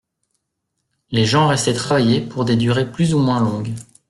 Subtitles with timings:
[1.11, 3.75] Les gens restaient travailler pour des durées plus ou moins longues.